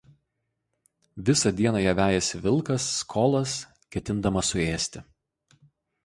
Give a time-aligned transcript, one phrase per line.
[1.25, 3.53] Visą dieną ją vejasi vilkas Skolas
[3.97, 5.03] ketindamas suėsti.